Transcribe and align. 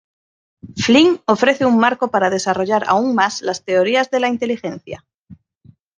Flynn 0.83 1.19
ofrece 1.33 1.63
un 1.67 1.77
marco 1.77 2.09
para 2.09 2.31
desarrollar 2.31 2.83
aún 2.87 3.13
más 3.13 3.43
las 3.43 3.63
teorías 3.63 4.09
de 4.09 4.19
la 4.19 4.29
inteligencia. 4.29 5.05